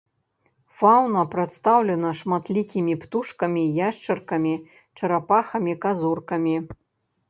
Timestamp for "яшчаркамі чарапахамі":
3.89-5.81